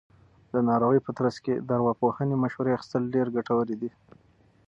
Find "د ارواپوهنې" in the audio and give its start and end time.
1.67-2.35